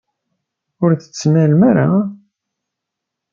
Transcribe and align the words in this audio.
Ur 0.83 0.91
t-tettnalem 0.93 1.61
ara. 1.69 1.89